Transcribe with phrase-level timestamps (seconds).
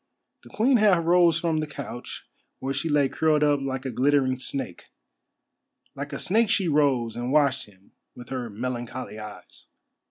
[0.41, 2.25] The Queen half rose from the couch
[2.57, 4.85] where she lay curled up like a glittering snake.
[5.93, 9.67] Like a snake she rose and watched him with her melancholy eyes.